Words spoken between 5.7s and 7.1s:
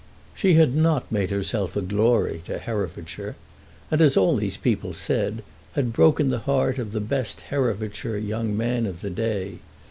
had broken the heart of the